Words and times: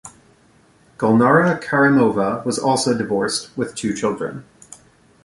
Gulnara 0.97 1.59
Karimova 1.61 2.43
was 2.43 2.57
also 2.57 2.97
divorced 2.97 3.55
with 3.55 3.75
two 3.75 3.95
children. 3.95 4.45